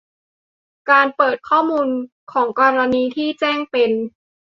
[0.89, 1.87] การเปิดข้อมูล
[2.31, 3.91] ของกรณีที่แจ้งเป็น